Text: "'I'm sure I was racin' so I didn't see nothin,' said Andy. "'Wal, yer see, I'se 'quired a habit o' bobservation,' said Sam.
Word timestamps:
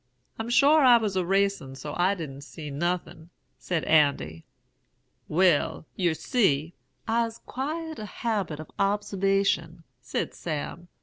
"'I'm 0.39 0.49
sure 0.49 0.81
I 0.83 0.97
was 0.97 1.15
racin' 1.15 1.75
so 1.75 1.93
I 1.95 2.15
didn't 2.15 2.41
see 2.41 2.71
nothin,' 2.71 3.29
said 3.59 3.83
Andy. 3.83 4.45
"'Wal, 5.27 5.85
yer 5.95 6.15
see, 6.15 6.73
I'se 7.07 7.37
'quired 7.45 7.99
a 7.99 8.07
habit 8.07 8.59
o' 8.59 8.65
bobservation,' 8.79 9.83
said 10.01 10.33
Sam. 10.33 10.87